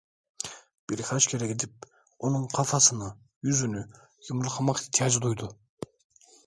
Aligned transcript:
Birkaç 0.89 1.27
kere 1.27 1.47
gidip 1.47 1.71
onun 2.19 2.47
kafasını, 2.47 3.17
yüzünü 3.43 3.89
yumruklamak 4.29 4.79
ihtiyacı 4.81 5.21
duydu. 5.21 5.59